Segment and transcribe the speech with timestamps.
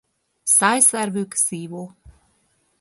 [0.43, 1.95] Szájszervük szívó.